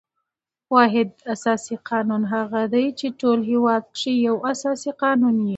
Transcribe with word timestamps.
واحد 0.73 1.09
اساسي 1.33 1.75
قانون 1.89 2.23
هغه 2.33 2.61
دئ، 2.73 2.85
چي 2.99 3.07
په 3.11 3.17
ټول 3.21 3.39
هیواد 3.51 3.83
کښي 3.95 4.13
یو 4.27 4.35
اساسي 4.51 4.91
قانون 5.03 5.35
يي. 5.45 5.49